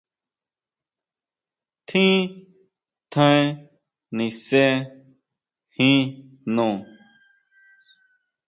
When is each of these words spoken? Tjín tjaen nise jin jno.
Tjín 1.87 2.17
tjaen 3.11 3.45
nise 4.15 4.63
jin 5.75 5.99
jno. 6.51 6.67